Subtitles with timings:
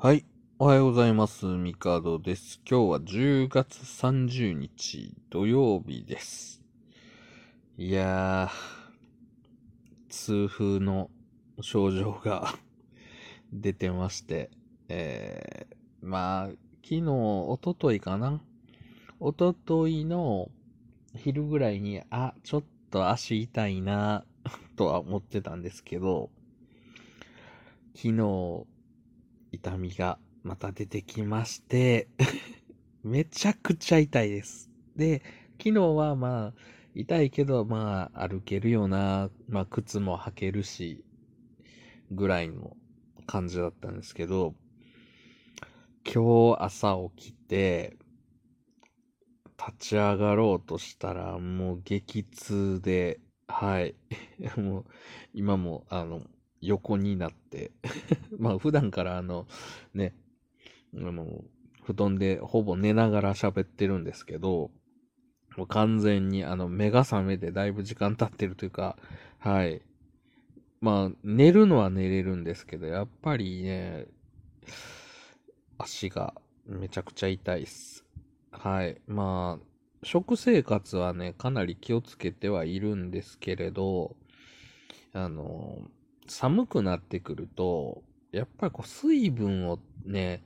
[0.00, 0.24] はい。
[0.60, 1.44] おはようございます。
[1.46, 2.60] ミカドです。
[2.64, 6.62] 今日は10月30日土曜日です。
[7.76, 11.10] いやー、痛風の
[11.60, 12.54] 症状が
[13.52, 14.52] 出てまして、
[14.88, 16.46] えー、まあ、
[16.84, 18.40] 昨日、おとといかな？
[19.18, 20.48] おとといの
[21.16, 24.24] 昼ぐらいに、あ、ちょっと足痛いな、
[24.76, 26.30] とは思ってたんですけど、
[27.96, 28.64] 昨日、
[29.52, 32.08] 痛みがまた出てきまして、
[33.02, 34.70] めちゃくちゃ痛いです。
[34.96, 35.22] で、
[35.58, 36.54] 昨日はまあ、
[36.94, 41.04] 痛いけど、まあ、歩けるよな、まあ、靴も履けるし、
[42.10, 42.76] ぐらいの
[43.26, 44.54] 感じだったんですけど、
[46.04, 47.96] 今日朝起きて、
[49.58, 53.94] 立ち上がろうとしたら、もう激痛で、はい。
[54.56, 54.84] もう、
[55.34, 56.22] 今も、あの、
[56.60, 57.70] 横になって、
[58.38, 59.46] まあ普段からあの、
[59.94, 60.14] ね、
[60.94, 61.44] あの、
[61.82, 64.70] 布団でほぼ寝ながら喋ってるんですけど、
[65.56, 68.96] もう完全にあの目が覚めてだいぶ時間経ってるというか、
[69.38, 69.82] はい。
[70.80, 74.06] まあ寝るのは寝れるんですけど、やっぱりね、
[75.78, 76.34] 足が
[76.66, 78.04] めちゃくちゃ痛いっす。
[78.50, 79.00] はい。
[79.06, 79.66] まあ、
[80.02, 84.16] 食生活はね、かなり気をつけてはいるんですけれど、
[85.12, 85.78] あの、
[86.28, 90.44] 寒くなってくると、やっぱりこう水分をね、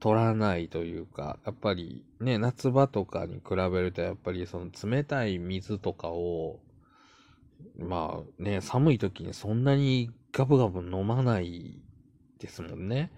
[0.00, 6.60] 取らないというか、やっぱりね、夏場とかに比べると、やっぱりその冷たい水とかを、
[7.78, 11.80] まあね、寒い時にそんなにガブガブ飲まない
[12.38, 13.12] ですもんね。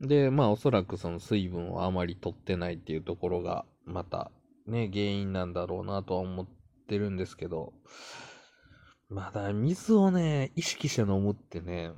[0.00, 4.30] で、まあおそらくその水分をあまり取ってないっていうところが、また
[4.66, 6.46] ね、原因なんだろうなとは思っ
[6.88, 7.72] てるんですけど、
[9.08, 11.92] まだ水をね、意識して飲むってね、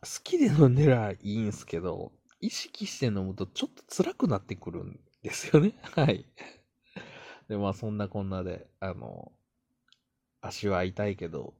[0.00, 5.74] 好きで飲んでらいいんすけど、意識して飲むとちょっと辛くなってくるんですよね。
[5.96, 6.24] はい。
[7.48, 9.32] で、まあそんなこんなで、あの、
[10.40, 11.54] 足は痛いけど、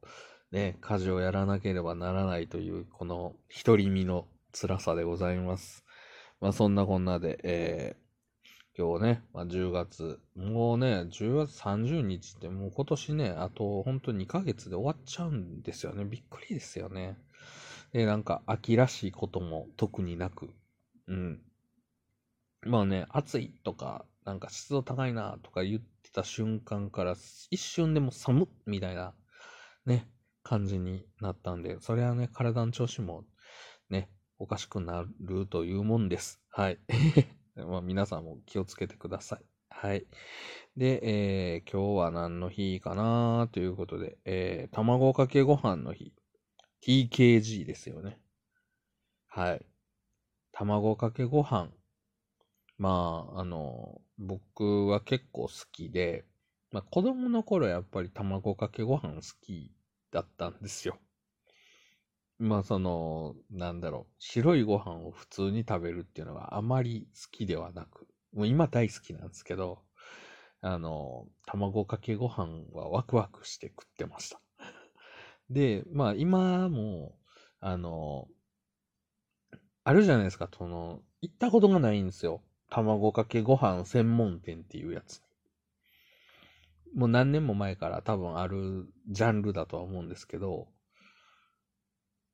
[0.52, 5.84] ね、家事をやらなければならないという、この独り身の辛さでございます。
[6.40, 8.05] まあそんなこんなで、えー、
[8.78, 16.04] 今日ね、まあ、10月、もうね、10月30日ってもう今年ね、あと本当2ヶ月で終わっちゃうんですよね。
[16.04, 17.16] びっくりですよね。
[17.94, 20.50] で、なんか秋らしいことも特になく、
[21.08, 21.40] うん。
[22.66, 27.16] まあね、暑いとか、なんか湿度高いなとか言ってた瞬間から
[27.50, 29.14] 一瞬でも寒っみたいな、
[29.86, 30.06] ね、
[30.42, 33.24] 感じになったんで、それはね、体の調子も
[33.88, 36.42] ね、おかしくなるというもんです。
[36.50, 36.78] はい。
[37.64, 39.44] まあ皆さんも気をつけてください。
[39.70, 40.06] はい。
[40.76, 46.12] で、えー、今日は何の日かなということで、えー、卵かけご飯の日。
[46.82, 48.18] TKG ですよね。
[49.26, 49.66] はい。
[50.52, 51.70] 卵かけご飯。
[52.78, 56.24] まあ、あの、僕は結構好きで、
[56.72, 59.72] まあ子供の頃やっぱり卵かけご飯好き
[60.10, 60.98] だったんですよ。
[62.38, 69.82] まあその、なんだろう、白いご飯を普通に食べるっていうのはあまり好きではなく、もう今大好きなんですけど、
[70.60, 74.40] あの、卵かけご飯はワクワクして食ってました。
[75.50, 77.16] で、まあ今も、
[77.60, 78.28] あの、
[79.84, 82.42] あるじゃないですか、その、行ったことがないんですよ。
[82.68, 85.22] 卵かけご飯専門店っていうやつ。
[86.94, 90.68] もう何年も前から多分あるジャンルだとは思うんですけど、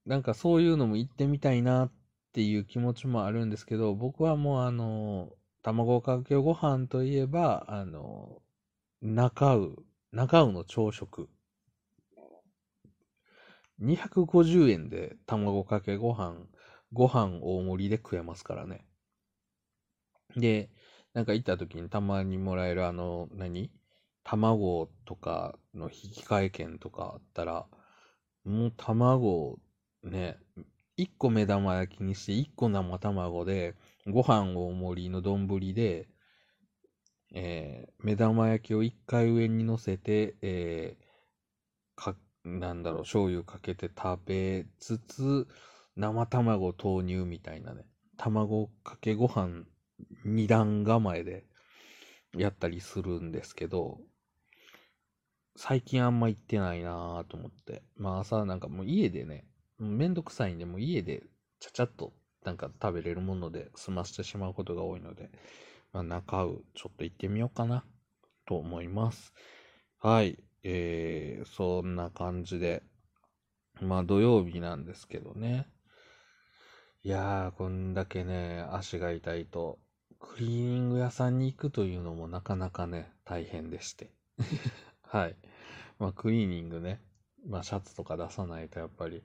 [0.07, 1.93] なんかそういうのも行ってみたいなっ
[2.33, 5.31] ていう気持ちもあるんですけど、僕はもうあの、
[5.63, 8.43] 卵かけご飯といえば、あの、
[9.03, 9.77] 中尾、
[10.13, 11.29] 中尾の朝食。
[13.79, 16.47] 250円で卵かけご飯、
[16.93, 18.85] ご飯大盛りで食えますからね。
[20.37, 20.71] で、
[21.15, 23.71] なんか行った時にたまにもらえるあの、何？
[24.25, 27.67] 卵とかの引き換え券とかあったら、
[28.45, 29.59] もう卵
[30.03, 30.39] ね、
[30.99, 33.75] 1個目玉焼きにして1個生卵で、
[34.07, 36.09] ご飯大盛りの丼で、
[37.35, 45.47] えー、目玉焼きを1回上に乗せて、えー、か、なんだろう、醤油かけて食べつつ、
[45.97, 49.65] 生卵投入みたいなね、卵かけご飯
[50.25, 51.45] 二段構えで
[52.37, 54.01] やったりするんですけど、
[55.57, 57.83] 最近あんま行ってないなぁと思って。
[57.97, 59.45] まあ朝なんかもう家でね、
[59.79, 61.23] めんどくさいんで、もう家で
[61.61, 62.13] ちゃちゃっと
[62.45, 65.31] なんか食べれるもので済ましてしまうことが多いので、
[65.93, 67.85] まあ中尾ちょっと行ってみようかな
[68.47, 69.33] と思います。
[69.99, 70.39] はい。
[70.65, 72.83] えー、そんな感じで、
[73.81, 75.67] まあ土曜日なんですけどね。
[77.05, 79.81] いやー、こんだけね、足が痛いと、
[80.21, 84.13] クリーニング屋さんに行くというのもなかなかね、大変でして。
[85.03, 85.37] はい。
[85.99, 87.01] まあ、クリーニングね、
[87.45, 89.25] まあ、シャツとか出さないとやっぱり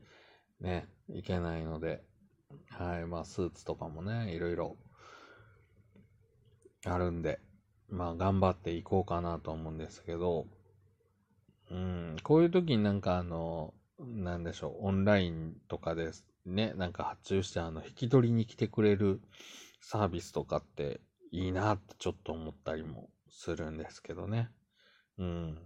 [0.61, 2.03] ね、いけないので、
[2.69, 3.05] はい。
[3.05, 4.77] まあ、スーツとかもね、いろいろ
[6.85, 7.39] あるんで、
[7.89, 10.47] まあ、頑張っていこうかなと思うんですけど、
[11.69, 19.21] うん、こういう時になんかあの、なんでしょう、オンラインとかですね、なんか発注してあの、引き取りに来てくれる
[19.81, 21.01] サービスとかって
[21.31, 24.49] いいなってちょっと思ったりもするんですけどね。
[25.17, 25.59] うん。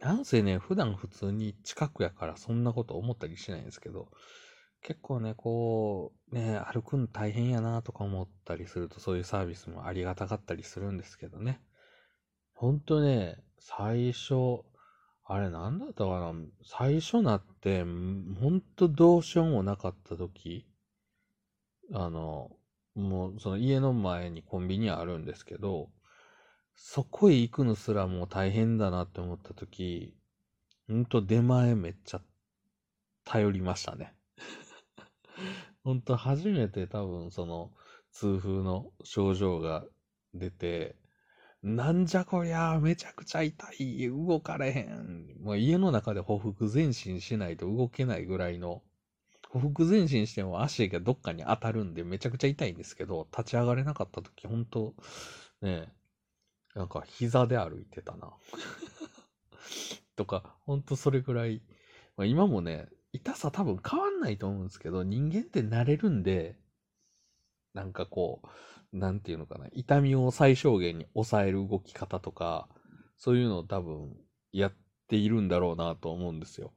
[0.00, 4.08] なんせね、普段普通に近くやからそんなこと思ったりしないんですけど、
[4.82, 11.60] 結構ね、こう、ね、歩くの大変やなとか思ったりすると、そういうサービスもありがたかったりするんですけどね。
[12.52, 14.64] ほんとね、最初、
[15.24, 16.34] あれなんだったかな？
[16.64, 20.66] 最初なって、ほんとどうしようもなかった時、
[21.92, 22.50] あの、
[22.94, 25.90] もうその家の前にコンビニあるんですけど、
[26.74, 30.14] そこへ行くのすらもう大変だなって思った時、
[30.88, 32.20] ほんと出前めっちゃ
[33.24, 34.14] 頼りましたね。
[35.84, 37.72] ほんと初めて多分その
[38.12, 39.86] 痛風の症状が
[40.34, 40.96] 出て、
[41.62, 45.36] なんじゃこりゃ、めちゃくちゃ痛い、動かれへん。
[45.40, 48.82] もう家の中で匍匐前進しないと動けないぐらいの、
[49.48, 54.94] 匍匐前進しても足がどっかに当たるんでめちゃくちゃ痛いんですけど、立ち上がれなかった時、ほんと、
[55.60, 55.92] ね
[56.74, 58.32] なんか膝で歩いてたな。
[60.16, 61.62] とか、ほんとそれぐらい、
[62.16, 66.58] まあ、今もね、痛さ多分変わんないと思うんですけど、人間って慣れるんで、
[67.74, 68.42] なんかこ
[68.92, 72.68] う、なんていうのかな、痛みを最小限に抑える動き方とか、
[73.16, 74.16] そういうのを多分
[74.52, 74.72] やっ
[75.08, 76.72] ているんだろうなと思うんですよ。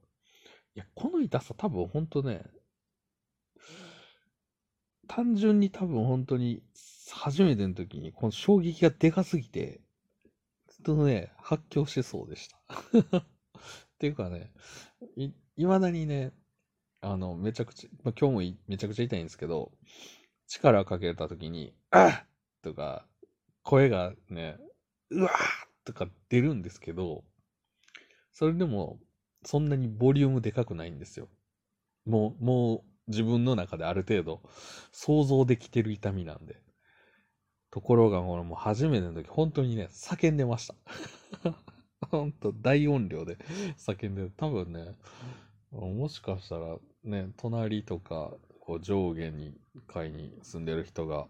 [0.75, 2.45] いや、この痛さ多分本当ね、
[5.07, 6.61] 単純に多分本当に
[7.11, 9.81] 初めての時にこの衝撃がでかすぎて、
[10.85, 12.57] とね、発狂しそうでした。
[13.17, 13.23] っ
[13.97, 14.53] ていうかね、
[15.15, 16.31] い、未だにね、
[17.01, 19.71] あの、めちゃくちゃ、まあ、今日もめちゃくちゃ痛いんですけど、
[20.47, 22.27] 力をかけた時に、あっ
[22.61, 23.07] とか、
[23.63, 24.59] 声がね、
[25.09, 25.33] うわー
[25.85, 27.23] とか出るんですけど、
[28.31, 28.99] それでも、
[29.43, 31.29] そんなにボリュームでかくないんですよ。
[32.05, 34.41] もう、もう自分の中である程度
[34.91, 36.61] 想像できてる痛みなんで。
[37.75, 40.75] ところが、もう初めての時、本当にね、叫んでました。
[42.09, 43.37] 本当大音量で
[43.75, 44.95] 叫んで、多分ね、
[45.71, 49.57] もしかしたらね、隣とか、こう上下に
[49.87, 51.27] 階に住んでる人が、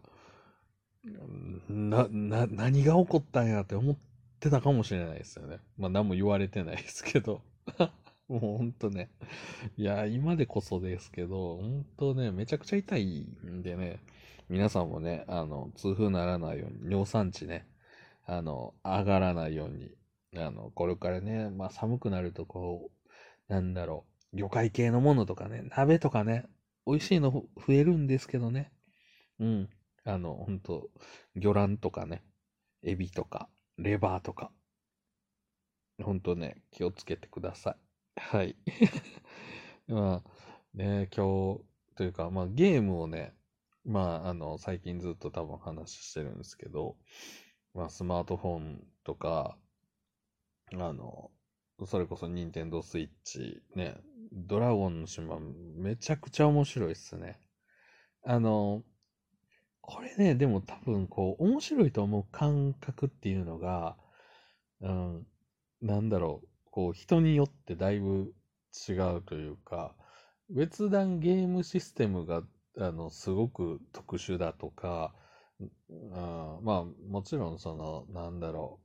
[1.67, 3.97] な、な、何が起こったんやって思っ
[4.39, 5.57] てたかもしれないですよね。
[5.79, 7.41] まあ何も言われてないですけど。
[8.29, 9.09] もうほんとね。
[9.77, 13.99] いや、今でこそですけど、ほんとね、めちゃくちゃ痛いんでね、
[14.47, 17.67] 皆さんもね、あの、痛風ならないように、尿酸値ね、
[18.25, 19.91] あの、上がらないように、
[20.37, 22.91] あの、これからね、まあ寒くなるとこ
[23.49, 26.45] う、なんだろう、魚介系のものとかね、鍋とかね、
[26.85, 28.71] 美味しいの増えるんですけどね。
[29.39, 29.69] うん。
[30.03, 30.89] あの、ほんと、
[31.35, 32.23] 魚卵とかね、
[32.83, 34.51] エビとか、レバーとか、
[36.03, 38.19] ほんとね、気をつけてください。
[38.19, 38.55] はい。
[39.87, 41.63] まあ、ね、今日、
[41.95, 43.33] というか、まあ、ゲームをね、
[43.85, 46.97] まあ、あの、最近ずっと多分話してるんですけど、
[47.73, 49.57] まあ、スマートフォンとか、
[50.73, 51.31] あの、
[51.85, 53.97] それこそ任天堂スイッチ、ね、
[54.31, 57.39] ドラゴンの島、めちゃくちゃ面白いっすね。
[58.23, 58.83] あの、
[59.81, 63.97] これね、でも多分こう、面白いと思う感覚っていうのが、
[64.81, 65.27] うん、
[65.81, 68.33] なんだろう、こう、人によってだいぶ
[68.89, 69.95] 違うというか、
[70.49, 72.43] 別段ゲームシステムが、
[72.77, 75.13] あの、すごく特殊だとか、
[75.59, 76.09] うん、
[76.63, 78.79] まあ、もちろんその、なんだろ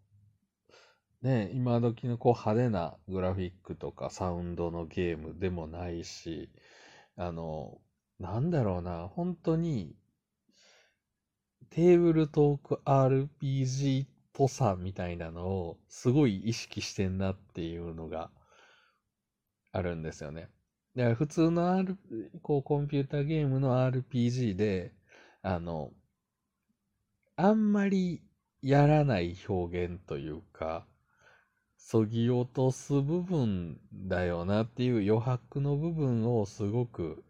[1.22, 6.50] う、ね、今時のこう派手なグラフィックとかサウンドのゲームでもないし、
[7.16, 7.78] あの、
[8.18, 9.94] なんだろうな、本当に
[11.70, 18.30] テーブルトーク RPG っぽさみたいなのをすごい意識してんなっていうのが
[19.72, 20.48] あるんですよね。
[20.96, 21.96] だから普通の、R、
[22.42, 24.92] こうコンピューターゲームの RPG で、
[25.42, 25.92] あの、
[27.36, 28.22] あんまり
[28.62, 30.86] やらない表現というか、
[31.76, 37.24] そぎ落とす部分だよなっていう余白の部分をすごく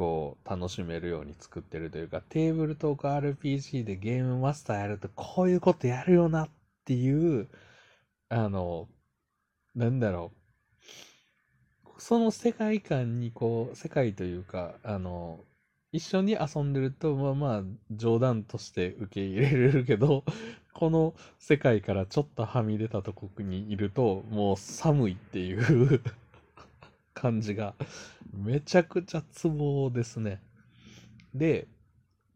[0.00, 6.48] こう、楽しめるように作ってるというか、テーブルトーク RPG でゲームマスターやると、こういうことやるよなっ
[6.86, 7.50] ていう、
[8.30, 8.88] あの、
[9.74, 10.39] なんだろう。
[12.00, 15.44] その世界観にこう、世界というか、あの、
[15.92, 20.24] 一緒に遊んでると、まあまあ、冗談として受け入れれるけど、
[20.72, 26.00] この世界からちょっとはみ出たとこにいると、もう寒いっていう
[27.12, 27.74] 感じが、
[28.32, 30.40] めちゃくちゃツボですね。
[31.34, 31.68] で、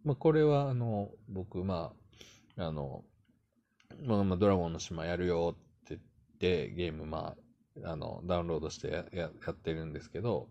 [0.04, 1.94] まあ、これは、あの、僕、ま
[2.58, 3.02] あ、あの、
[4.02, 6.00] まあ、まあ、ドラゴンの島やるよって言っ
[6.38, 7.43] て、ゲーム、まあ、
[7.82, 10.48] あの、ダウンロードしてやややってるんですけど、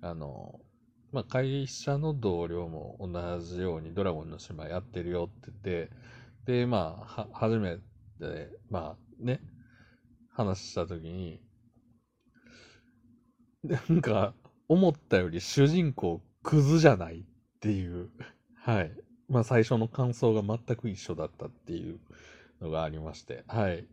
[0.00, 0.60] あの、
[1.12, 5.90] まあ、会社の同僚も同じようにドラゴンの島やってるよって言って、
[6.44, 7.82] で、まあ、は、初めて、
[8.70, 9.40] まあ、ね、
[10.32, 11.40] 話したときに、
[13.62, 14.34] なんか、
[14.68, 17.24] 思ったより主人公クズじゃないっ
[17.60, 18.10] ていう、
[18.56, 18.92] はい。
[19.28, 21.98] まあ最初の感想が全く一緒だったっていう
[22.60, 23.86] のがありまして、はい。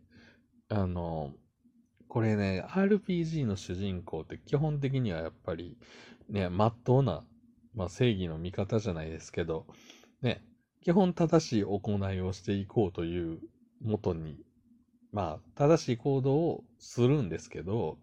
[0.68, 1.32] あの、
[2.14, 5.76] これね、RPG の主人公って基本的にはやっぱり
[6.28, 7.24] ね、まっとうな、
[7.74, 9.66] まあ、正義の味方じゃないですけど、
[10.22, 10.40] ね、
[10.84, 13.40] 基本正しい行いをしていこうという
[13.82, 14.38] もとに、
[15.10, 17.98] まあ、正しい行動をするんですけど、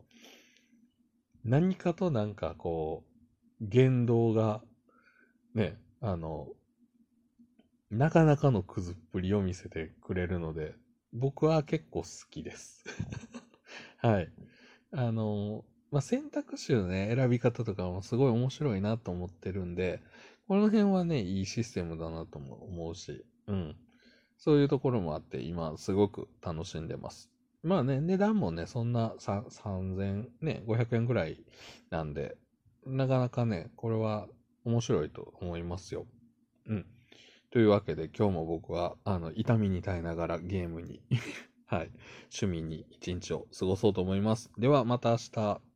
[1.45, 3.05] 何かとなんかこ
[3.61, 4.61] う、言動が、
[5.55, 6.49] ね、あの、
[7.89, 10.75] なかなかのくずっぷりを見せてくれるので、
[11.13, 12.83] 僕は結構好きです。
[14.01, 14.31] はい。
[14.93, 20.01] あの、まあ、選択肢のね、選び方とかもすごい面白いなと思ってるんで、
[20.47, 23.75] この辺はね、いいシステムだなとも思うし、うん。
[24.37, 27.29] そういうところもあって、今すごく楽しんでます。
[27.61, 31.43] まあね、値段もね、そんな3000、ね、500円くらい
[31.91, 32.37] なんで、
[32.85, 34.27] なかなかね、これは
[34.65, 36.07] 面白いと思いますよ。
[36.65, 36.85] うん。
[37.51, 41.03] というわけで、今日も僕は、あの、痛みに耐えながらゲームに
[41.71, 41.91] はい、
[42.37, 44.51] 趣味に一日を過ごそうと思います。
[44.57, 45.70] では、また明日。